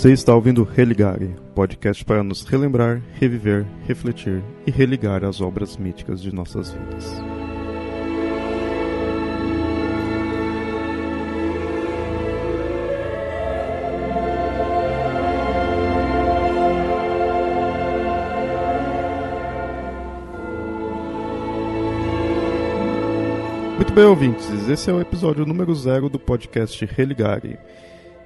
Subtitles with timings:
[0.00, 6.22] Você está ouvindo Religare, podcast para nos relembrar, reviver, refletir e religar as obras míticas
[6.22, 7.20] de nossas vidas.
[23.76, 27.58] Muito bem, ouvintes, esse é o episódio número zero do podcast Religare.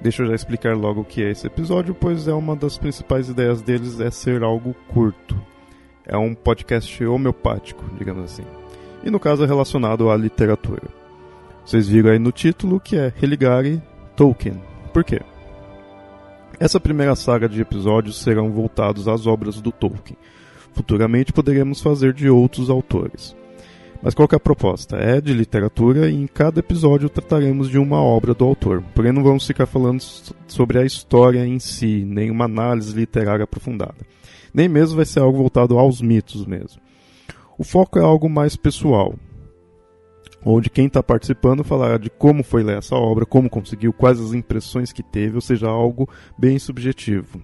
[0.01, 3.29] Deixa eu já explicar logo o que é esse episódio, pois é uma das principais
[3.29, 5.41] ideias deles é ser algo curto.
[6.07, 8.45] É um podcast homeopático, digamos assim.
[9.03, 10.83] E no caso é relacionado à literatura.
[11.65, 13.83] Vocês viram aí no título que é Religare
[14.15, 14.61] Tolkien.
[14.93, 15.21] Por quê?
[16.61, 20.17] Essa primeira saga de episódios serão voltados às obras do Tolkien.
[20.73, 23.35] Futuramente poderemos fazer de outros autores.
[24.05, 24.99] Mas qual é a proposta?
[24.99, 28.85] É de literatura e em cada episódio trataremos de uma obra do autor.
[28.95, 30.03] Porém, não vamos ficar falando
[30.47, 33.97] sobre a história em si, nem uma análise literária aprofundada.
[34.53, 36.83] Nem mesmo vai ser algo voltado aos mitos mesmo.
[37.57, 39.15] O foco é algo mais pessoal,
[40.45, 44.35] onde quem está participando falará de como foi ler essa obra, como conseguiu, quais as
[44.35, 47.41] impressões que teve, ou seja, algo bem subjetivo.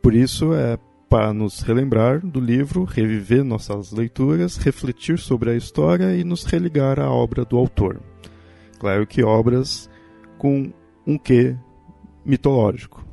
[0.00, 6.14] Por isso é para nos relembrar do livro, reviver nossas leituras, refletir sobre a história
[6.16, 8.00] e nos religar à obra do autor.
[8.78, 9.88] Claro que obras
[10.36, 10.72] com
[11.06, 11.56] um quê
[12.24, 13.04] mitológico.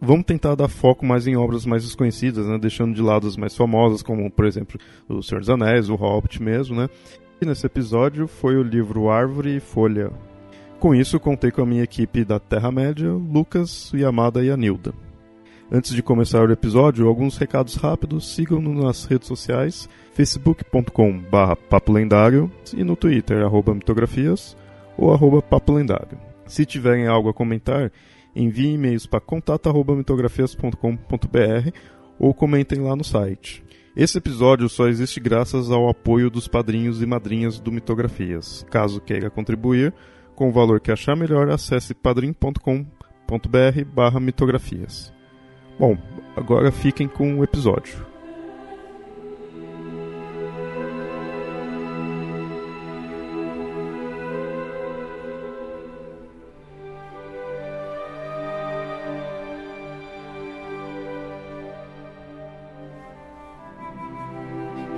[0.00, 2.58] Vamos tentar dar foco mais em obras mais desconhecidas, né?
[2.58, 6.42] deixando de lado as mais famosas, como, por exemplo, O Senhor dos Anéis, O Hobbit
[6.42, 6.88] mesmo, né?
[7.40, 10.10] E nesse episódio foi o livro Árvore e Folha.
[10.80, 14.92] Com isso, contei com a minha equipe da Terra-média, Lucas, Yamada e Anilda.
[15.74, 18.34] Antes de começar o episódio, alguns recados rápidos.
[18.34, 21.22] Sigam-nos nas redes sociais, facebook.com
[21.70, 24.54] papo lendário e no Twitter, arroba mitografias
[24.98, 26.18] ou arroba papo lendário.
[26.46, 27.90] Se tiverem algo a comentar,
[28.36, 31.70] enviem e-mails para contato.mitografias.com.br
[32.18, 33.64] ou comentem lá no site.
[33.96, 38.66] Esse episódio só existe graças ao apoio dos padrinhos e madrinhas do Mitografias.
[38.70, 39.94] Caso queira contribuir,
[40.34, 42.84] com o valor que achar melhor, acesse padrim.com.br
[43.94, 45.10] barra mitografias.
[45.78, 45.96] Bom,
[46.36, 48.06] agora fiquem com o episódio.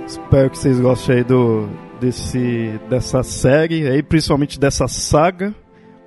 [0.05, 1.67] Espero que vocês gostem aí do,
[1.99, 5.53] desse, dessa série, aí, principalmente dessa saga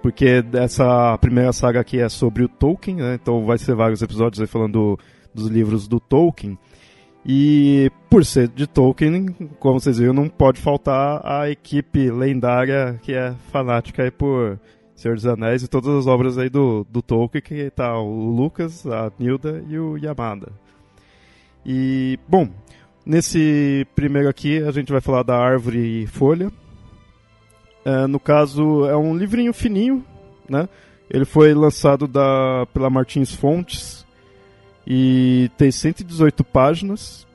[0.02, 3.14] porque essa primeira saga aqui é sobre o Tolkien, né?
[3.20, 4.98] então vai ser vários episódios aí falando
[5.34, 6.58] dos livros do Tolkien.
[7.26, 9.26] E por ser de Tolkien,
[9.58, 14.58] como vocês viram, não pode faltar a equipe lendária que é fanática aí por
[14.94, 18.86] Senhor dos Anéis e todas as obras aí do, do Tolkien, que tá o Lucas,
[18.86, 20.52] a Nilda e o Yamada.
[21.66, 22.48] E, bom,
[23.04, 26.50] nesse primeiro aqui a gente vai falar da Árvore e Folha,
[27.88, 30.04] é, no caso, é um livrinho fininho,
[30.46, 30.68] né?
[31.08, 34.04] Ele foi lançado da, pela Martins Fontes
[34.86, 37.26] e tem 118 páginas.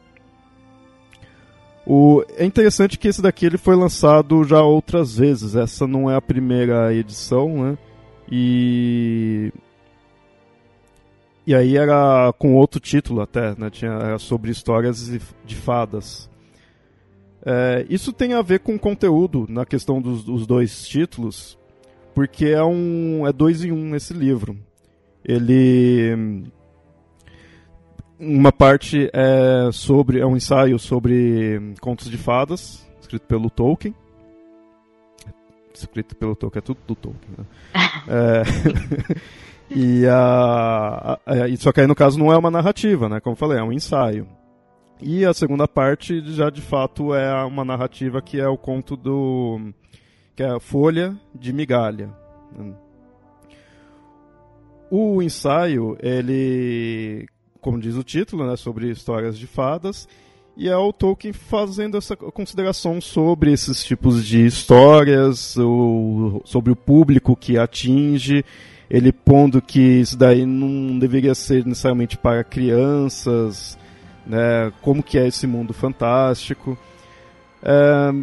[1.88, 5.56] O, é interessante que esse daqui ele foi lançado já outras vezes.
[5.56, 7.78] Essa não é a primeira edição, né?
[8.32, 9.52] E
[11.48, 13.72] e aí era com outro título até, né?
[13.72, 15.10] Tinha era sobre histórias
[15.44, 16.30] de fadas.
[17.46, 21.58] É, isso tem a ver com conteúdo na questão dos, dos, dois títulos,
[22.16, 24.58] porque é um é dois em um esse livro.
[25.26, 26.46] Ele
[28.18, 33.94] uma parte é sobre é um ensaio sobre contos de fadas escrito pelo Tolkien
[35.74, 37.46] escrito pelo Tolkien é tudo do Tolkien né?
[38.08, 38.44] é,
[39.76, 43.34] e a, a, a, só que aí no caso não é uma narrativa né como
[43.34, 44.26] eu falei é um ensaio
[45.06, 49.74] e a segunda parte já de fato é uma narrativa que é o conto do.
[50.36, 52.10] que é a Folha de Migalha.
[54.90, 57.26] O ensaio, ele,
[57.60, 60.08] como diz o título, né, sobre histórias de fadas,
[60.56, 66.76] e é o Tolkien fazendo essa consideração sobre esses tipos de histórias, o, sobre o
[66.76, 68.46] público que atinge,
[68.90, 73.78] ele pondo que isso daí não deveria ser necessariamente para crianças,
[74.26, 76.78] né, como que é esse mundo fantástico.
[77.62, 78.14] É,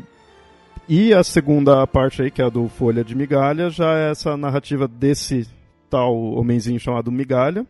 [0.89, 4.37] e a segunda parte aí, que é a do Folha de Migalha, já é essa
[4.37, 5.49] narrativa desse
[5.89, 7.67] tal homenzinho chamado Migalha,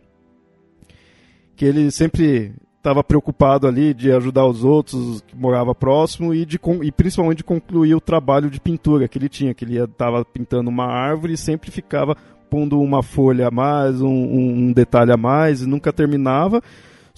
[1.57, 6.59] que ele sempre estava preocupado ali de ajudar os outros que morava próximo e, de,
[6.83, 10.71] e principalmente de concluir o trabalho de pintura que ele tinha, que ele estava pintando
[10.71, 12.17] uma árvore e sempre ficava
[12.49, 16.63] pondo uma folha a mais, um, um detalhe a mais, e nunca terminava,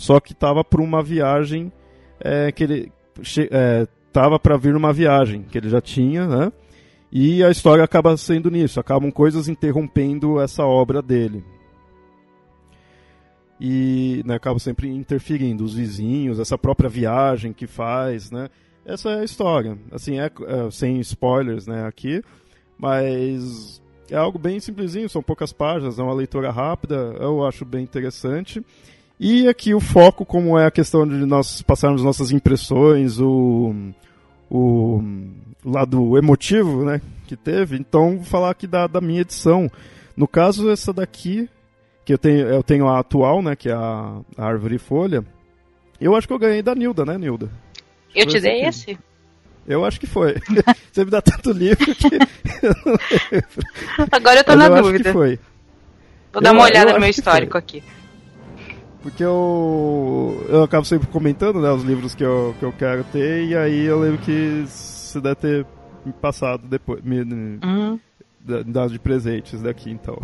[0.03, 1.71] só que estava para uma viagem
[2.19, 6.53] é, que ele estava é, para vir uma viagem que ele já tinha, né?
[7.13, 11.45] E a história acaba sendo nisso, acabam coisas interrompendo essa obra dele.
[13.61, 18.51] E né, acaba sempre interferindo, os vizinhos, essa própria viagem que faz, né?
[18.85, 19.79] Essa é a história.
[19.93, 22.25] Assim, é, é sem spoilers né, aqui,
[22.77, 27.85] mas é algo bem simplesinho, são poucas páginas, é uma leitura rápida, eu acho bem
[27.85, 28.61] interessante.
[29.25, 33.73] E aqui o foco, como é a questão de nós passarmos nossas impressões, o,
[34.51, 35.01] o
[35.65, 39.71] lado emotivo né, que teve, então vou falar aqui da, da minha edição.
[40.17, 41.49] No caso, essa daqui,
[42.05, 45.25] que eu tenho, eu tenho a atual, né, que é a, a Árvore e Folha,
[46.01, 47.49] eu acho que eu ganhei da Nilda, né, Nilda?
[48.13, 48.99] Eu te dei esse?
[49.69, 50.35] Eu acho que foi.
[50.91, 52.21] Você me dá tanto livro que eu.
[54.11, 54.97] Agora eu tô Mas na eu dúvida.
[54.97, 55.39] Acho que foi.
[56.33, 57.85] Vou dar uma olhada no meu histórico aqui.
[59.03, 63.47] Porque eu, eu acabo sempre comentando né, os livros que eu, que eu quero ter,
[63.47, 65.67] e aí eu lembro que você deve ter
[66.07, 67.99] me passado depois, me, uhum.
[68.67, 70.21] dado de presentes daqui, então.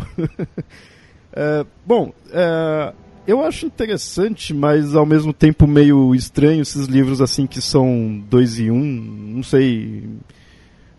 [1.33, 2.93] é, bom, é,
[3.27, 8.59] eu acho interessante, mas ao mesmo tempo meio estranho esses livros assim que são dois
[8.59, 8.83] em um,
[9.35, 10.09] não sei.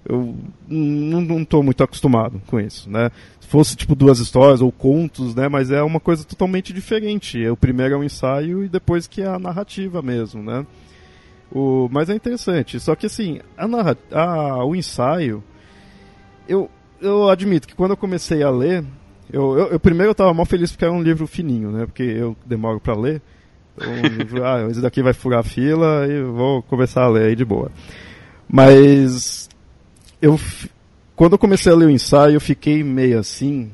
[0.05, 0.35] Eu
[0.67, 3.11] não estou muito acostumado com isso, né?
[3.39, 5.49] Se fosse tipo duas histórias ou contos, né?
[5.49, 7.47] Mas é uma coisa totalmente diferente.
[7.49, 10.67] O primeiro é um ensaio e depois que é a narrativa mesmo, né?
[11.53, 12.81] O, mas é interessante.
[12.81, 15.43] Só que assim, a narra, a, o ensaio,
[16.49, 16.71] eu,
[17.01, 18.85] eu admito que quando eu comecei a ler,
[19.31, 21.85] eu, eu, eu, primeiro eu tava mal feliz porque era um livro fininho, né?
[21.85, 23.21] Porque eu demoro para ler.
[24.21, 27.47] Então, ah, esse daqui vai furar a fila e vou começar a ler aí de
[27.47, 27.71] boa.
[28.47, 29.49] Mas
[30.21, 30.39] eu
[31.17, 33.71] quando eu comecei a ler o ensaio, eu fiquei meio assim,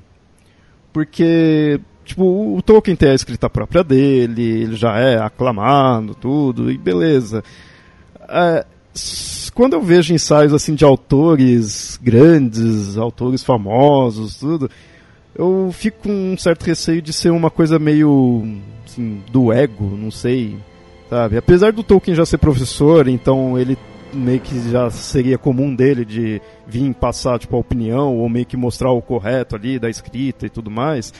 [0.92, 2.24] porque tipo,
[2.56, 7.44] o Tolkien tem a escrita própria dele, ele já é aclamado, tudo, e beleza.
[8.28, 8.64] É,
[9.54, 14.70] quando eu vejo ensaios assim de autores grandes, autores famosos, tudo,
[15.34, 18.44] eu fico com um certo receio de ser uma coisa meio
[18.84, 20.56] assim, do ego, não sei,
[21.10, 21.36] sabe?
[21.36, 23.76] Apesar do Tolkien já ser professor, então ele
[24.12, 28.56] meio que já seria comum dele de vir passar tipo a opinião ou meio que
[28.56, 31.12] mostrar o correto ali da escrita e tudo mais.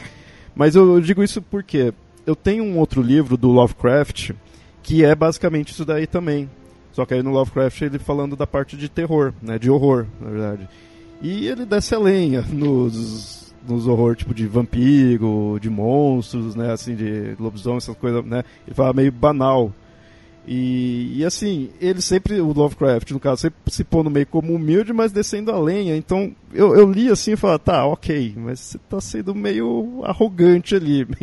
[0.55, 1.93] Mas eu digo isso porque
[2.27, 4.33] eu tenho um outro livro do Lovecraft
[4.83, 6.49] que é basicamente isso daí também.
[6.93, 10.31] Só que aí no Lovecraft ele falando da parte de terror, né, de horror, na
[10.31, 10.69] verdade.
[11.21, 16.95] E ele desce a lenha nos nos horror tipo de vampiro, de monstros, né, assim,
[16.95, 18.45] de lobisomem, essas coisas, né?
[18.67, 19.73] Ele fala meio banal.
[20.47, 24.93] E, e assim, ele sempre, o Lovecraft, no caso, sempre se pondo meio como humilde,
[24.93, 25.97] mas descendo a lenha.
[25.97, 30.75] Então, eu, eu li assim e falei, tá, ok, mas você tá sendo meio arrogante
[30.75, 31.07] ali.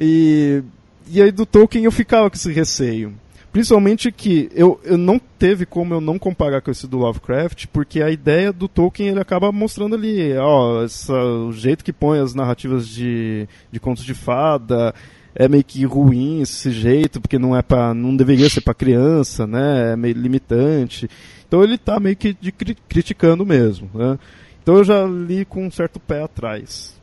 [0.00, 0.62] E,
[1.08, 3.12] e aí do Tolkien eu ficava com esse receio.
[3.50, 8.00] Principalmente que eu, eu não teve como eu não comparar com esse do Lovecraft, porque
[8.00, 12.34] a ideia do Tolkien ele acaba mostrando ali, ó, essa, o jeito que põe as
[12.34, 14.94] narrativas de, de contos de fada
[15.38, 19.46] é meio que ruim esse jeito, porque não é para não deveria ser para criança,
[19.46, 19.92] né?
[19.92, 21.08] É meio limitante.
[21.46, 24.18] Então ele tá meio que de, criticando mesmo, né?
[24.60, 27.00] Então eu já li com um certo pé atrás.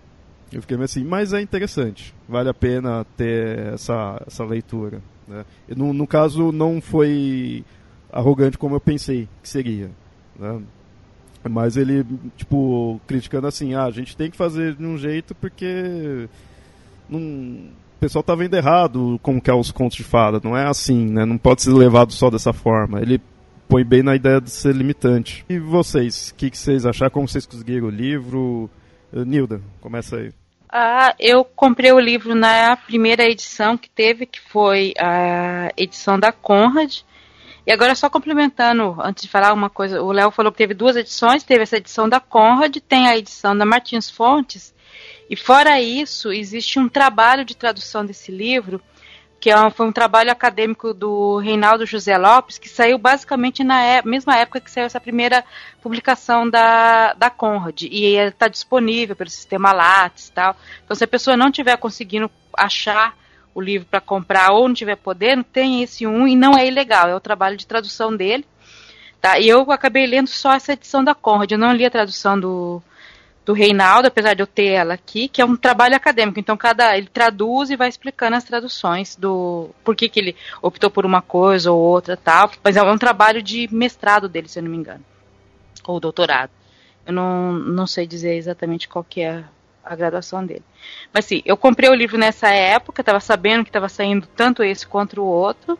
[0.51, 5.01] Eu fiquei meio assim, mas é interessante, vale a pena ter essa, essa leitura.
[5.27, 5.45] Né?
[5.75, 7.63] No, no caso, não foi
[8.11, 9.89] arrogante como eu pensei que seria.
[10.37, 10.61] Né?
[11.49, 16.27] Mas ele, tipo, criticando assim, ah, a gente tem que fazer de um jeito porque
[17.09, 20.41] não, o pessoal tá vendo errado como que é os contos de fada.
[20.43, 21.25] Não é assim, né?
[21.25, 23.01] Não pode ser levado só dessa forma.
[23.01, 23.21] Ele
[23.67, 25.45] põe bem na ideia de ser limitante.
[25.49, 27.11] E vocês, o que, que vocês acharam?
[27.11, 28.69] Como vocês conseguiram o livro?
[29.11, 30.33] Nilda, começa aí.
[30.69, 36.33] Ah, eu comprei o livro na primeira edição que teve, que foi a edição da
[36.33, 36.97] Conrad.
[37.65, 40.95] E agora só complementando, antes de falar uma coisa, o Léo falou que teve duas
[40.95, 44.75] edições, teve essa edição da Conrad, tem a edição da Martins Fontes,
[45.29, 48.81] e fora isso, existe um trabalho de tradução desse livro
[49.45, 54.01] que é foi um trabalho acadêmico do Reinaldo José Lopes, que saiu basicamente na é,
[54.03, 55.43] mesma época que saiu essa primeira
[55.83, 57.83] publicação da, da Conrad.
[57.83, 60.55] E está disponível pelo sistema Lattes e tal.
[60.83, 62.27] Então, se a pessoa não estiver conseguindo
[62.57, 63.15] achar
[63.53, 67.07] o livro para comprar ou não tiver poder, tem esse um e não é ilegal,
[67.07, 68.45] é o trabalho de tradução dele.
[69.21, 69.37] Tá?
[69.37, 72.81] E eu acabei lendo só essa edição da Conrad, eu não li a tradução do,
[73.45, 76.39] do Reinaldo, apesar de eu ter ela aqui, que é um trabalho acadêmico.
[76.39, 80.89] Então, cada ele traduz e vai explicando as traduções do por que, que ele optou
[80.89, 82.49] por uma coisa ou outra, tal.
[82.63, 85.05] Mas é um trabalho de mestrado dele, se eu não me engano,
[85.85, 86.49] ou doutorado.
[87.05, 89.43] Eu não, não sei dizer exatamente qual que é
[89.83, 90.63] a graduação dele.
[91.13, 94.87] Mas sim, eu comprei o livro nessa época, estava sabendo que estava saindo tanto esse
[94.87, 95.77] quanto o outro.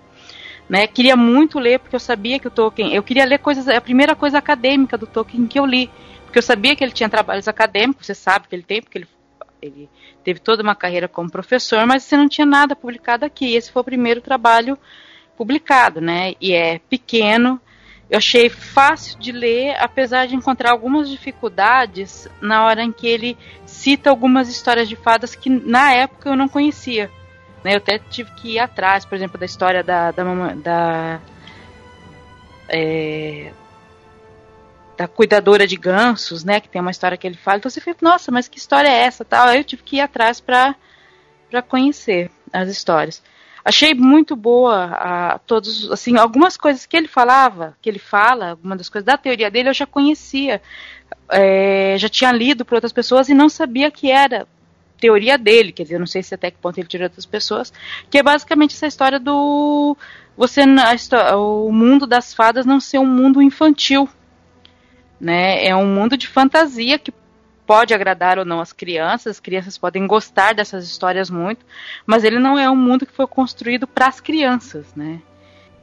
[0.70, 0.86] Né?
[0.86, 4.16] Queria muito ler porque eu sabia que o Tolkien, eu queria ler coisas, a primeira
[4.16, 5.90] coisa acadêmica do Tolkien que eu li,
[6.36, 9.08] porque eu sabia que ele tinha trabalhos acadêmicos, você sabe que ele tem, porque ele,
[9.62, 9.90] ele
[10.22, 13.56] teve toda uma carreira como professor, mas você não tinha nada publicado aqui.
[13.56, 14.78] Esse foi o primeiro trabalho
[15.38, 16.34] publicado, né?
[16.42, 17.58] E é pequeno,
[18.10, 23.38] eu achei fácil de ler, apesar de encontrar algumas dificuldades na hora em que ele
[23.66, 27.10] cita algumas histórias de fadas que na época eu não conhecia.
[27.64, 27.76] Né?
[27.76, 30.12] Eu até tive que ir atrás, por exemplo, da história da.
[30.12, 30.24] da,
[30.56, 31.22] da,
[32.68, 33.54] é,
[34.98, 36.60] da cuidadora de gansos, né?
[36.60, 37.58] Que tem uma história que ele fala.
[37.58, 39.26] Então você fica, nossa, mas que história é essa?
[39.26, 39.48] Tal.
[39.48, 40.76] Aí eu tive que ir atrás para
[41.68, 43.22] conhecer as histórias.
[43.64, 48.78] Achei muito boa a, todos, assim, algumas coisas que ele falava, que ele fala, algumas
[48.78, 50.62] das coisas da teoria dele eu já conhecia,
[51.32, 54.48] é, já tinha lido por outras pessoas e não sabia que era
[55.00, 57.74] teoria dele, quer dizer, eu não sei se até que ponto ele tirou outras pessoas,
[58.10, 59.98] que é basicamente essa história do
[60.38, 64.08] você a, o mundo das fadas não ser um mundo infantil,
[65.20, 65.66] né?
[65.66, 67.14] É um mundo de fantasia que
[67.66, 71.66] pode agradar ou não as crianças, as crianças podem gostar dessas histórias muito,
[72.06, 75.20] mas ele não é um mundo que foi construído para as crianças, né?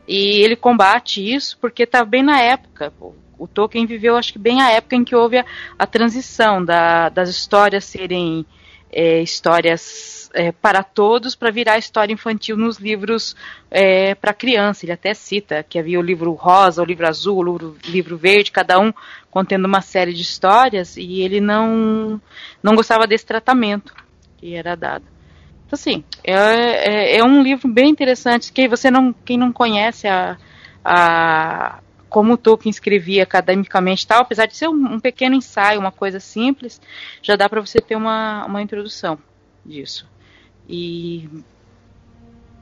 [0.06, 2.92] E ele combate isso porque está bem na época.
[3.38, 5.44] O Tolkien viveu, acho que bem a época em que houve a,
[5.78, 8.46] a transição da, das histórias serem
[8.92, 13.36] é, histórias é, para todos para virar história infantil nos livros
[13.70, 14.84] é, para criança.
[14.84, 18.50] Ele até cita que havia o livro rosa, o livro azul, o livro, livro verde,
[18.50, 18.92] cada um
[19.30, 22.20] contendo uma série de histórias, e ele não,
[22.62, 23.94] não gostava desse tratamento
[24.36, 25.04] que era dado.
[25.66, 28.52] Então, assim, é, é, é um livro bem interessante.
[28.52, 30.36] Quem, você não, quem não conhece a,
[30.84, 31.78] a,
[32.12, 36.78] como Tolkien escrevia academicamente tal, apesar de ser um, um pequeno ensaio, uma coisa simples,
[37.22, 39.18] já dá para você ter uma, uma introdução
[39.64, 40.06] disso.
[40.68, 41.26] E.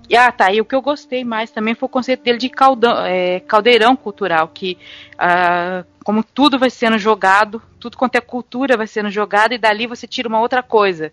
[0.09, 0.52] E, ah, tá.
[0.52, 3.97] E o que eu gostei mais também foi o conceito dele de caldão, é, caldeirão
[3.97, 4.78] cultural, que
[5.19, 9.85] ah, como tudo vai sendo jogado, tudo quanto é cultura vai sendo jogado, e dali
[9.85, 11.12] você tira uma outra coisa.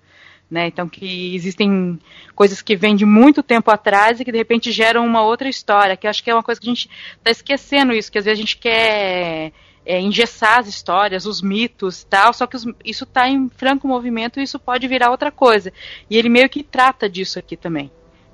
[0.49, 0.67] Né?
[0.67, 1.99] Então que existem
[2.33, 5.97] coisas que vêm de muito tempo atrás e que de repente geram uma outra história,
[5.97, 8.39] que acho que é uma coisa que a gente está esquecendo isso, que às vezes
[8.39, 9.51] a gente quer
[9.87, 14.39] é, engessar as histórias, os mitos tal, só que os, isso está em franco movimento
[14.39, 15.71] e isso pode virar outra coisa.
[16.09, 17.89] E ele meio que trata disso aqui também,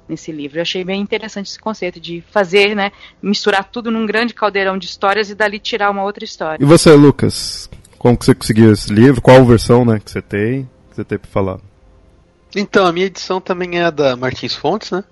[0.09, 0.57] nesse livro.
[0.57, 2.91] Eu achei bem interessante esse conceito de fazer, né,
[3.21, 6.63] misturar tudo num grande caldeirão de histórias e dali tirar uma outra história.
[6.63, 7.69] E você, Lucas?
[7.99, 9.21] Como que você conseguiu esse livro?
[9.21, 10.63] Qual versão, né, que você tem?
[10.89, 11.72] Que você tem para falar?
[12.55, 15.03] Então, a minha edição também é da Martins Fontes, né?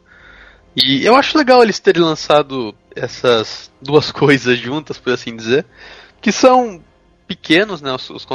[0.75, 5.65] E eu acho legal eles terem lançado essas duas coisas juntas, por assim dizer
[6.21, 6.81] que são
[7.27, 7.91] pequenos, né?
[7.91, 8.27] Os, os,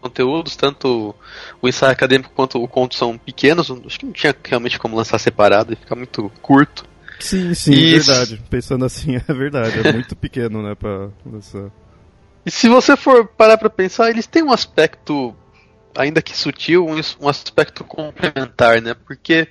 [0.00, 1.14] conteúdos, tanto
[1.60, 3.70] o ensaio acadêmico quanto o conto são pequenos.
[3.70, 6.84] Acho que não tinha realmente como lançar separado e ficar muito curto.
[7.18, 8.42] Sim, sim, e verdade.
[8.48, 9.86] Pensando assim, é verdade.
[9.86, 11.70] É muito pequeno, né, pra lançar.
[12.44, 15.34] E se você for parar pra pensar, eles têm um aspecto,
[15.96, 18.94] ainda que sutil, um, aspecto complementar, né?
[18.94, 19.48] Porque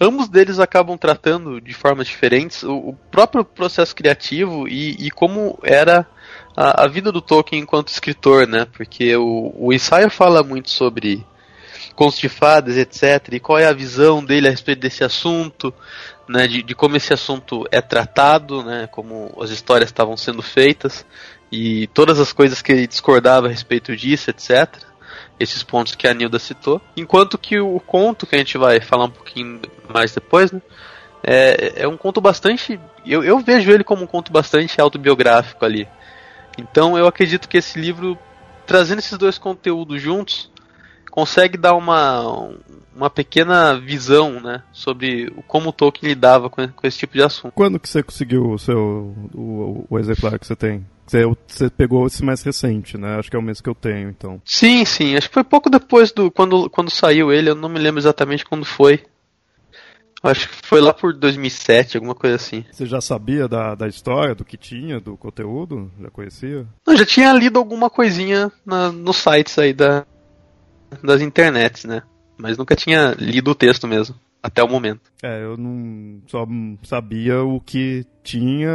[0.00, 5.58] ambos deles acabam tratando de formas diferentes o, o próprio processo criativo e, e como
[5.62, 6.06] era
[6.56, 8.66] a, a, vida do Tolkien enquanto escritor, né?
[8.72, 11.24] Porque o, o ensaio fala muito sobre
[11.94, 13.32] contos de fadas, etc.
[13.32, 15.74] E qual é a visão dele a respeito desse assunto,
[16.28, 16.46] né?
[16.46, 18.86] De, de como esse assunto é tratado, né?
[18.86, 21.04] Como as histórias estavam sendo feitas
[21.50, 24.87] e todas as coisas que ele discordava a respeito disso, etc.
[25.38, 26.80] Esses pontos que a Nilda citou.
[26.96, 30.60] Enquanto que o conto, que a gente vai falar um pouquinho mais depois, né?
[31.22, 32.78] É, é um conto bastante.
[33.04, 35.88] Eu, eu vejo ele como um conto bastante autobiográfico ali.
[36.58, 38.18] Então eu acredito que esse livro,
[38.66, 40.50] trazendo esses dois conteúdos juntos,
[41.10, 42.50] consegue dar uma,
[42.94, 47.52] uma pequena visão né, sobre como o Tolkien lidava com, com esse tipo de assunto.
[47.52, 50.84] Quando que você conseguiu o seu o, o exemplar que você tem?
[51.08, 53.18] Você, você, pegou esse mais recente, né?
[53.18, 54.40] Acho que é o mesmo que eu tenho, então.
[54.44, 55.16] Sim, sim.
[55.16, 57.50] Acho que foi pouco depois do quando, quando saiu ele.
[57.50, 59.04] Eu não me lembro exatamente quando foi.
[60.22, 62.64] Acho que foi lá por 2007, alguma coisa assim.
[62.72, 65.90] Você já sabia da, da história, do que tinha, do conteúdo?
[66.00, 66.66] Já conhecia?
[66.86, 70.04] Eu já tinha lido alguma coisinha na, nos sites aí da,
[71.02, 72.02] das internets, né?
[72.36, 74.16] Mas nunca tinha lido o texto mesmo,
[74.48, 75.10] até o momento.
[75.22, 76.46] É, eu não só
[76.82, 78.70] sabia o que tinha.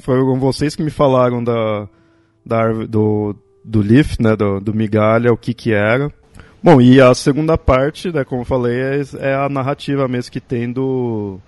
[0.00, 1.88] Foram vocês que me falaram da,
[2.44, 3.34] da do,
[3.64, 4.36] do Leaf, né?
[4.36, 6.12] Do, do migalha, o que que era.
[6.62, 10.40] Bom, e a segunda parte, né, como eu falei, é, é a narrativa mesmo que
[10.40, 11.40] tem do.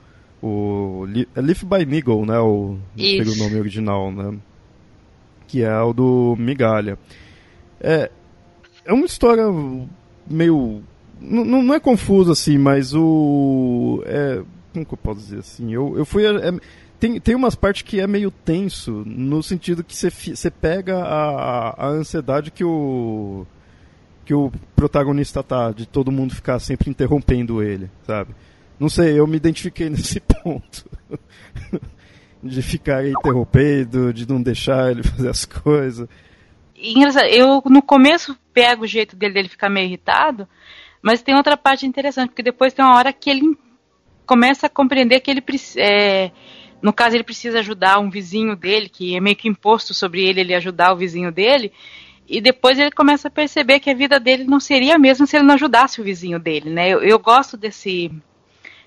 [0.43, 2.39] O, é Leaf by Nigel, né?
[2.39, 4.39] O, o nome original, né?
[5.47, 6.99] Que é o do Migalha.
[7.79, 8.11] É,
[8.85, 9.45] é uma história
[10.29, 10.83] meio.
[11.21, 14.03] Não, não é confusa assim, mas o.
[14.07, 14.43] É,
[14.73, 15.73] como que eu posso dizer assim?
[15.73, 16.25] Eu, eu fui.
[16.25, 16.53] É,
[16.99, 21.89] tem, tem umas partes que é meio tenso, no sentido que você pega a, a
[21.89, 23.47] ansiedade que o.
[24.25, 28.35] que o protagonista tá, de todo mundo ficar sempre interrompendo ele, sabe?
[28.79, 30.91] Não sei, eu me identifiquei nesse ponto.
[32.43, 36.09] de ficar interrompendo, de não deixar ele fazer as coisas
[37.31, 40.49] eu no começo pego o jeito dele, dele ficar meio irritado,
[41.03, 43.59] mas tem outra parte interessante, porque depois tem uma hora que ele
[44.25, 45.45] começa a compreender que ele
[45.77, 46.31] é,
[46.81, 50.41] no caso ele precisa ajudar um vizinho dele, que é meio que imposto sobre ele
[50.41, 51.73] ele ajudar o vizinho dele,
[52.29, 55.37] e depois ele começa a perceber que a vida dele não seria a mesma se
[55.37, 56.89] ele não ajudasse o vizinho dele, né?
[56.89, 58.11] Eu, eu gosto desse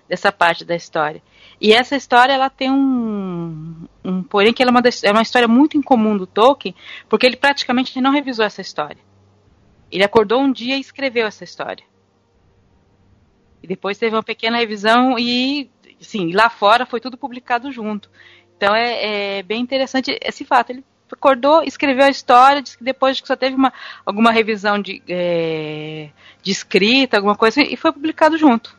[0.07, 1.21] dessa parte da história.
[1.59, 5.47] E essa história ela tem um, um porém que ela é uma, é uma história
[5.47, 6.75] muito incomum do Tolkien,
[7.09, 9.01] porque ele praticamente não revisou essa história.
[9.91, 11.83] Ele acordou um dia e escreveu essa história.
[13.65, 15.67] E depois teve uma pequena revisão e,
[15.99, 18.09] sim, lá fora foi tudo publicado junto.
[18.55, 20.69] Então é, é bem interessante esse fato.
[20.69, 23.73] Ele acordou, escreveu a história, disse que depois que só teve uma,
[24.05, 26.09] alguma revisão de, é,
[26.43, 28.75] de escrita, alguma coisa, e foi publicado junto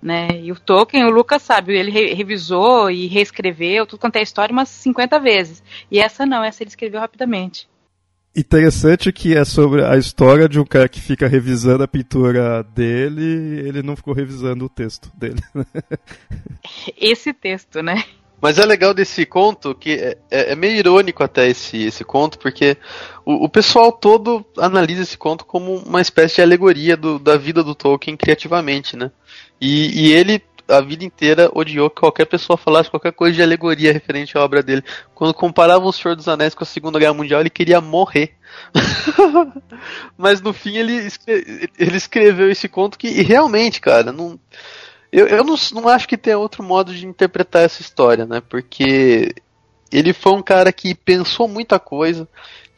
[0.00, 0.28] né?
[0.40, 4.52] E o Tolkien, o Lucas sabe, ele re revisou e reescreveu tudo quanto é história
[4.52, 5.62] umas 50 vezes.
[5.90, 7.68] E essa não, essa ele escreveu rapidamente.
[8.36, 13.66] Interessante que é sobre a história de um cara que fica revisando a pintura dele,
[13.66, 15.42] ele não ficou revisando o texto dele.
[16.96, 18.04] Esse texto, né?
[18.40, 22.38] Mas é legal desse conto que é, é, é meio irônico até esse, esse conto,
[22.38, 22.76] porque
[23.24, 27.64] o, o, pessoal todo analisa esse conto como uma espécie de alegoria do, da vida
[27.64, 29.10] do Tolkien criativamente, né?
[29.60, 33.92] E, e ele a vida inteira odiou que qualquer pessoa falasse qualquer coisa de alegoria
[33.92, 34.84] referente à obra dele.
[35.14, 38.34] Quando comparava o Senhor dos Anéis com a Segunda Guerra Mundial, ele queria morrer.
[40.16, 41.08] Mas no fim ele,
[41.78, 44.38] ele escreveu esse conto que, realmente, cara, não,
[45.10, 48.42] eu, eu não, não acho que tem outro modo de interpretar essa história, né?
[48.46, 49.34] Porque
[49.90, 52.28] ele foi um cara que pensou muita coisa,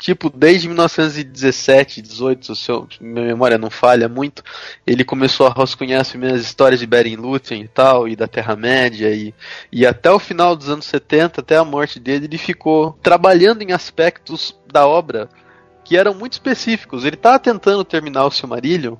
[0.01, 4.43] tipo, desde 1917, 18, se eu, minha memória não falha muito,
[4.87, 9.11] ele começou a rascunhar as primeiras histórias de Beren Lúthien e tal, e da Terra-média,
[9.11, 9.35] e,
[9.71, 13.73] e até o final dos anos 70, até a morte dele, ele ficou trabalhando em
[13.73, 15.29] aspectos da obra
[15.85, 17.05] que eram muito específicos.
[17.05, 18.97] Ele estava tentando terminar o Silmarillion,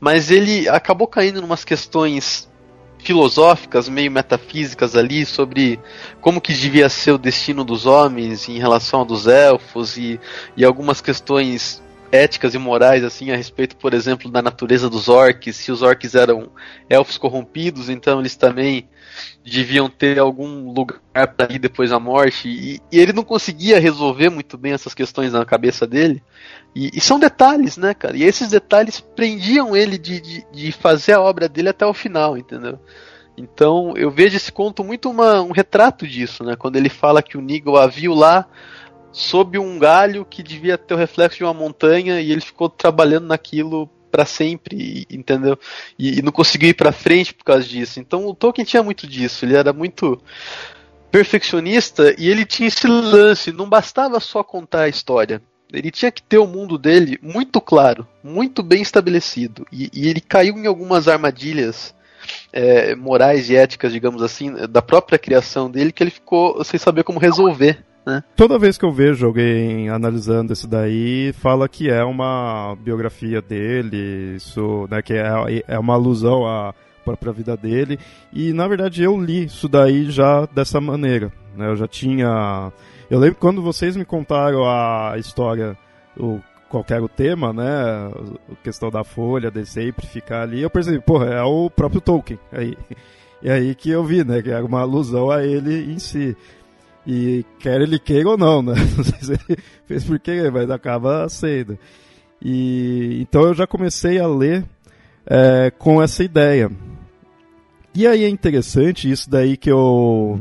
[0.00, 2.50] mas ele acabou caindo em umas questões
[3.02, 5.78] filosóficas, meio metafísicas ali, sobre
[6.20, 10.20] como que devia ser o destino dos homens em relação ao dos elfos e,
[10.56, 11.82] e algumas questões
[12.12, 16.14] éticas e morais assim a respeito, por exemplo, da natureza dos orcs, se os orcs
[16.14, 16.50] eram
[16.88, 18.86] elfos corrompidos, então eles também
[19.42, 24.28] deviam ter algum lugar para ir depois da morte e, e, ele não conseguia resolver
[24.28, 26.22] muito bem essas questões na cabeça dele
[26.76, 28.16] e, e são detalhes, né, cara?
[28.16, 32.36] E esses detalhes prendiam ele de, de, de, fazer a obra dele até o final,
[32.36, 32.78] entendeu?
[33.36, 36.56] Então eu vejo esse conto muito uma, um retrato disso, né?
[36.56, 38.46] Quando ele fala que o Nigel a viu lá
[39.12, 43.26] sob um galho que devia ter o reflexo de uma montanha e ele ficou trabalhando
[43.26, 45.58] naquilo para sempre, entendeu?
[45.98, 47.98] E, e, não conseguiu ir para frente por causa disso.
[47.98, 50.20] Então o Tolkien tinha muito disso, ele era muito
[51.10, 55.42] perfeccionista e ele tinha esse lance, não bastava só contar a história.
[55.72, 59.66] Ele tinha que ter o mundo dele muito claro, muito bem estabelecido.
[59.72, 61.94] E, e ele caiu em algumas armadilhas
[62.52, 67.04] é, morais e éticas, digamos assim, da própria criação dele, que ele ficou sem saber
[67.04, 67.82] como resolver.
[68.04, 68.22] Né?
[68.36, 74.36] Toda vez que eu vejo alguém analisando isso daí, fala que é uma biografia dele,
[74.36, 77.98] isso, né, que é, é uma alusão à própria vida dele.
[78.32, 81.32] E na verdade eu li isso daí já dessa maneira.
[81.56, 81.68] Né?
[81.68, 82.72] Eu já tinha.
[83.10, 85.76] Eu lembro quando vocês me contaram a história,
[86.18, 87.64] o, qualquer o tema, né?
[88.50, 92.38] A questão da folha, de sempre ficar ali, eu percebi, porra, é o próprio Tolkien.
[92.50, 92.76] Aí,
[93.42, 94.40] e aí que eu vi, né?
[94.40, 96.34] Que era uma alusão a ele em si.
[97.06, 98.74] E quer ele queira ou não, né?
[98.96, 101.78] Não sei se ele fez por querer, mas acaba sendo.
[102.40, 104.64] E então eu já comecei a ler
[105.26, 106.70] é, com essa ideia.
[107.94, 110.40] E aí é interessante isso daí que eu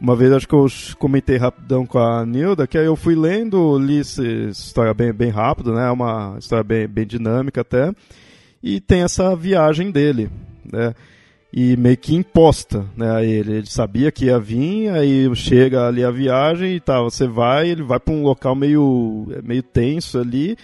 [0.00, 0.66] uma vez acho que eu
[0.98, 5.30] comentei rapidão com a Nilda, que aí eu fui lendo, li essa história bem, bem
[5.30, 5.88] rápido, né?
[5.88, 7.92] É uma história bem, bem dinâmica até.
[8.62, 10.30] E tem essa viagem dele,
[10.64, 10.94] né?
[11.52, 13.54] E meio que imposta né, a ele.
[13.54, 17.82] Ele sabia que ia vir, aí chega ali a viagem e tal, você vai, ele
[17.82, 20.56] vai para um local meio, meio tenso ali.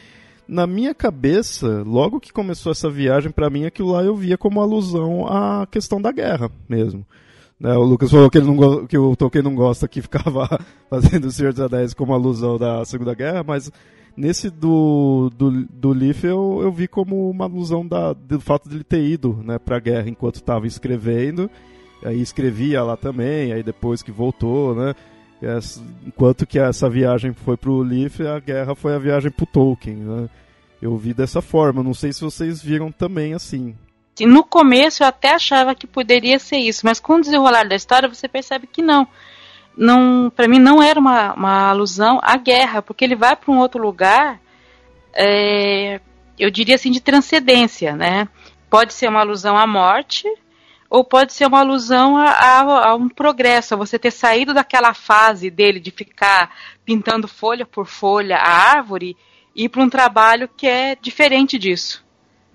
[0.47, 4.61] Na minha cabeça, logo que começou essa viagem, para mim aquilo lá eu via como
[4.61, 7.05] alusão à questão da guerra mesmo.
[7.59, 10.47] Né, o Lucas falou que, ele não que o Tolkien não gosta que ficava
[10.91, 13.71] fazendo o Senhor dos Anéis como alusão da Segunda Guerra, mas
[14.17, 18.77] Nesse do, do, do Leaf eu, eu vi como uma alusão da, do fato de
[18.77, 21.51] ele ter ido né, para a guerra enquanto estava escrevendo.
[22.05, 24.95] Aí escrevia lá também, aí depois que voltou, né?
[26.07, 29.47] Enquanto que essa viagem foi para o Leaf, a guerra foi a viagem para o
[29.47, 30.29] Tolkien, né?
[30.81, 33.75] Eu vi dessa forma, não sei se vocês viram também assim.
[34.21, 38.09] No começo eu até achava que poderia ser isso, mas com o desenrolar da história
[38.09, 39.09] você percebe que não
[39.77, 43.59] não para mim não era uma, uma alusão à guerra, porque ele vai para um
[43.59, 44.41] outro lugar,
[45.13, 46.01] é,
[46.39, 48.29] eu diria assim, de transcendência, né?
[48.69, 50.27] Pode ser uma alusão à morte,
[50.91, 54.95] ou pode ser uma alusão a, a, a, um progresso, a você ter saído daquela
[54.95, 59.17] fase dele de ficar pintando folha por folha a árvore
[59.55, 62.05] e ir para um trabalho que é diferente disso.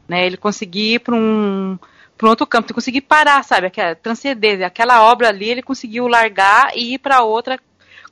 [0.08, 0.26] Né?
[0.26, 1.78] Ele conseguir ir para um,
[2.20, 3.68] para outro campo, conseguir parar, sabe?
[3.68, 7.58] Aquela, transcender, aquela obra ali ele conseguiu largar e ir para outra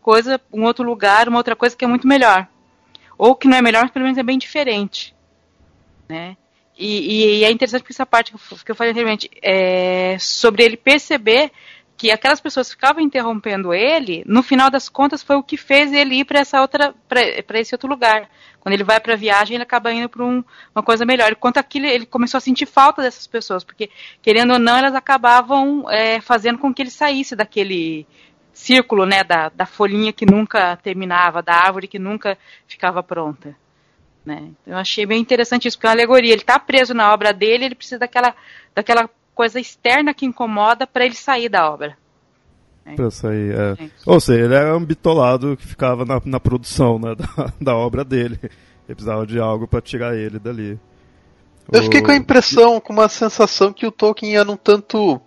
[0.01, 2.47] coisa, um outro lugar, uma outra coisa que é muito melhor.
[3.17, 5.13] Ou que não é melhor, mas pelo menos é bem diferente.
[6.07, 6.37] Né?
[6.77, 10.63] E, e, é interessante porque essa parte que eu, que eu falei anteriormente, é sobre
[10.63, 11.51] ele perceber
[11.97, 16.19] que aquelas pessoas ficavam interrompendo ele, no final das contas foi o que fez ele
[16.19, 18.29] ir para essa outra para esse outro lugar.
[18.60, 20.43] Quando ele vai para a viagem, ele acaba indo para um,
[20.75, 21.31] uma coisa melhor.
[21.31, 23.89] Enquanto aquilo, ele começou a sentir falta dessas pessoas, porque
[24.21, 28.05] querendo ou não, elas acabavam é, fazendo com que ele saísse daquele
[28.53, 33.55] círculo, né, da, da folhinha que nunca terminava, da árvore que nunca ficava pronta.
[34.25, 34.49] Né?
[34.65, 36.33] Eu achei bem interessante isso, porque é uma alegoria.
[36.33, 38.36] Ele está preso na obra dele, ele precisa daquela,
[38.75, 41.95] daquela coisa externa que incomoda para ele sair da obra.
[42.84, 42.95] É.
[42.95, 43.89] Pra sair, é.
[44.04, 48.04] Ou seja, ele era um bitolado que ficava na, na produção né, da, da obra
[48.04, 48.39] dele.
[48.41, 50.80] Ele precisava de algo para tirar ele dali.
[51.71, 55.21] Eu fiquei com a impressão, com uma sensação que o Tolkien era um tanto.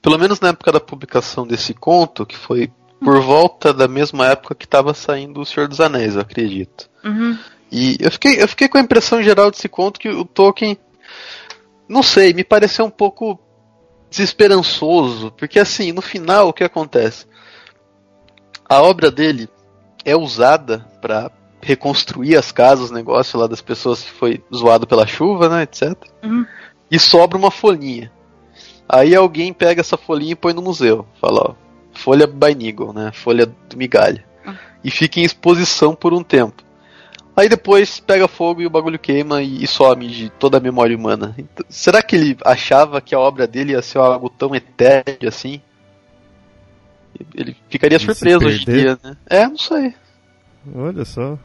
[0.00, 2.70] Pelo menos na época da publicação desse conto, que foi
[3.02, 6.88] por volta da mesma época que estava saindo O Senhor dos Anéis, eu acredito.
[7.04, 7.36] Uhum.
[7.72, 10.78] E eu fiquei, eu fiquei com a impressão geral desse conto que o Tolkien
[11.88, 13.38] não sei, me pareceu um pouco
[14.10, 17.26] desesperançoso, porque assim, no final o que acontece?
[18.68, 19.48] A obra dele
[20.04, 25.06] é usada para reconstruir as casas, o negócio lá das pessoas que foi zoado pela
[25.06, 25.96] chuva, né, etc.
[26.22, 26.46] Uhum.
[26.90, 28.12] E sobra uma folhinha.
[28.88, 31.06] Aí alguém pega essa folhinha e põe no museu.
[31.20, 31.54] Fala, ó,
[31.92, 34.24] folha by Nigel, né, folha de migalha.
[34.46, 34.54] Uhum.
[34.84, 36.62] E fica em exposição por um tempo.
[37.36, 40.96] Aí depois pega fogo e o bagulho queima e, e some de toda a memória
[40.96, 41.34] humana.
[41.36, 45.60] Então, será que ele achava que a obra dele ia ser algo tão etéreo assim?
[47.34, 49.16] Ele ficaria surpreso hoje em dia, né?
[49.26, 49.94] É, não sei.
[50.74, 51.38] Olha só.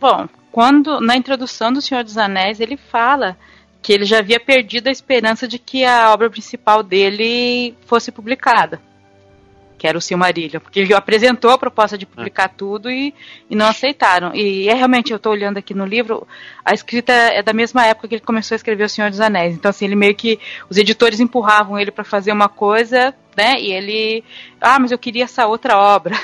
[0.00, 3.36] Bom, quando na introdução do Senhor dos Anéis ele fala
[3.80, 8.80] que ele já havia perdido a esperança de que a obra principal dele fosse publicada
[9.82, 12.54] que era o Silmarillion, porque ele apresentou a proposta de publicar é.
[12.56, 13.12] tudo e,
[13.50, 14.32] e não aceitaram.
[14.32, 16.24] E é realmente, eu estou olhando aqui no livro,
[16.64, 19.56] a escrita é da mesma época que ele começou a escrever O Senhor dos Anéis.
[19.56, 20.38] Então, assim, ele meio que.
[20.70, 23.54] Os editores empurravam ele para fazer uma coisa, né?
[23.58, 24.22] E ele.
[24.60, 26.14] Ah, mas eu queria essa outra obra.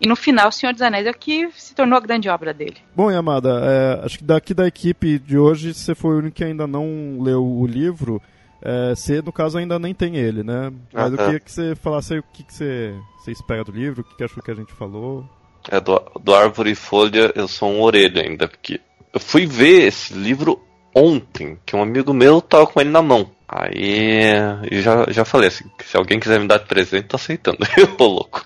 [0.00, 2.54] E no final, O Senhor dos Anéis é o que se tornou a grande obra
[2.54, 2.76] dele.
[2.96, 6.44] Bom, Yamada, é, acho que daqui da equipe de hoje, você foi o único que
[6.44, 8.22] ainda não leu o livro.
[8.60, 10.72] É, você, no caso, ainda nem tem ele, né?
[10.92, 14.00] Mas ah, eu queria que você falasse o que, que você, você espera do livro,
[14.00, 15.24] o que, que achou que a gente falou.
[15.70, 18.80] É, do, do Árvore e Folha, eu sou um orelha ainda, porque
[19.12, 20.60] eu fui ver esse livro
[20.94, 23.30] ontem, que um amigo meu tava com ele na mão.
[23.48, 24.32] Aí
[24.70, 27.58] eu já, já falei assim, se alguém quiser me dar de presente, tô aceitando.
[27.78, 28.44] Eu tô louco.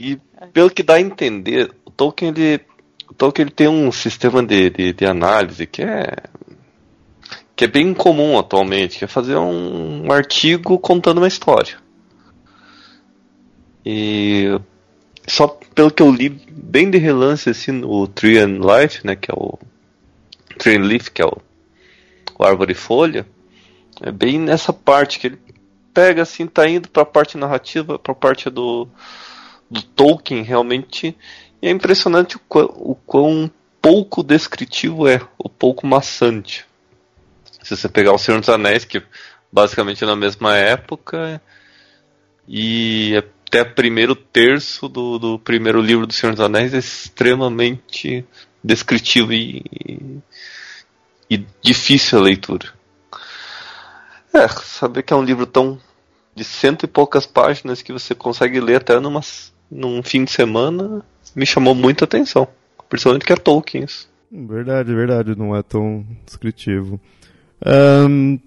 [0.00, 0.18] E
[0.54, 2.62] pelo que dá a entender, o Tolkien ele,
[3.10, 6.16] o Tolkien ele tem um sistema de, de, de análise que é
[7.56, 11.76] que é bem comum atualmente, que é fazer um, artigo contando uma história.
[13.84, 14.58] E
[15.26, 19.30] só pelo que eu li bem de relance assim o Tree and Life, né, que
[19.30, 19.58] é o
[20.58, 21.36] Tree and Leaf, que é o,
[22.38, 23.26] o árvore e folha,
[24.00, 25.38] é bem nessa parte que ele
[25.92, 28.88] pega assim, tá indo para a parte narrativa, para a parte do
[29.70, 31.16] do Tolkien realmente
[31.60, 36.66] e é impressionante o quão, o quão pouco descritivo é, o pouco maçante.
[37.64, 39.02] Se você pegar o Senhor dos Anéis, que
[39.50, 41.40] basicamente é na mesma época,
[42.46, 48.24] e até o primeiro terço do, do primeiro livro do Senhor dos Anéis é extremamente
[48.62, 50.20] descritivo e, e,
[51.30, 52.72] e difícil a leitura.
[54.32, 55.80] É, saber que é um livro tão
[56.34, 59.20] de cento e poucas páginas que você consegue ler até numa,
[59.70, 62.46] num fim de semana me chamou muita atenção.
[62.88, 63.86] Principalmente que é Tolkien.
[64.30, 67.00] Verdade, verdade, não é tão descritivo.
[67.64, 68.38] Um,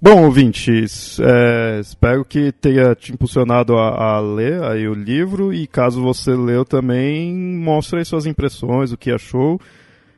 [0.00, 5.66] Bom, ouvintes, é, espero que tenha te impulsionado a, a, ler aí o livro e
[5.66, 9.58] caso você leu também, mostre aí suas impressões, o que achou.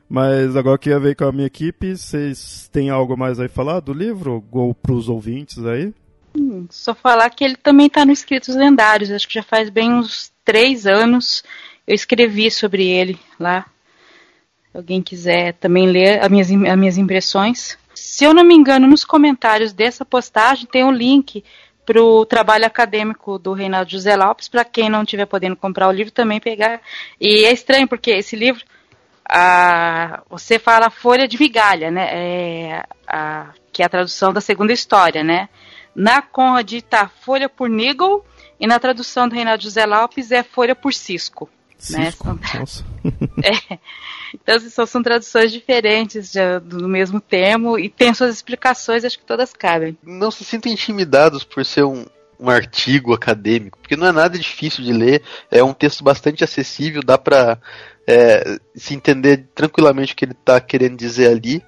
[0.09, 3.79] Mas agora que ia ver com a minha equipe, vocês têm algo mais aí falar
[3.79, 4.43] do livro?
[4.51, 5.93] Ou para os ouvintes aí?
[6.37, 9.93] Hum, só falar que ele também está no Escritos Lendários, acho que já faz bem
[9.93, 11.43] uns três anos
[11.87, 13.65] eu escrevi sobre ele lá.
[14.69, 17.77] Se alguém quiser também ler as minhas, as minhas impressões.
[17.97, 21.43] Se eu não me engano, nos comentários dessa postagem tem um link
[21.83, 25.91] para o trabalho acadêmico do Reinaldo José Lopes, para quem não estiver podendo comprar o
[25.91, 26.79] livro também pegar.
[27.19, 28.63] E é estranho, porque esse livro,
[29.27, 32.09] a, você fala folha de migalha, né?
[32.11, 35.49] É, a, que é a tradução da segunda história, né?
[35.95, 38.23] Na Conrad está folha por Nigel,
[38.59, 41.49] e na tradução do Reinaldo José Lopes é folha por Cisco.
[41.89, 42.11] Né?
[42.11, 42.33] Cisco?
[42.33, 42.39] Né?
[42.59, 42.85] Nossa.
[43.43, 43.79] é.
[44.33, 49.19] Então, assim, são, são traduções diferentes já, do mesmo termo e tem suas explicações, acho
[49.19, 49.97] que todas cabem.
[50.03, 52.05] Não se sintam intimidados por ser um,
[52.39, 57.01] um artigo acadêmico, porque não é nada difícil de ler, é um texto bastante acessível,
[57.03, 57.57] dá para
[58.05, 61.63] é, se entender tranquilamente o que ele está querendo dizer ali.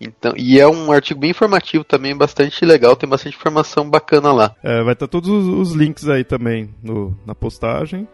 [0.00, 4.54] Então, e é um artigo bem informativo também, bastante legal, tem bastante informação bacana lá.
[4.62, 8.06] É, vai estar todos os links aí também no, na postagem.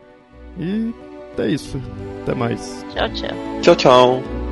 [0.58, 0.94] E
[1.42, 1.80] é isso.
[2.22, 2.84] Até mais.
[2.94, 3.30] Tchau, tchau.
[3.62, 4.43] Tchau, tchau.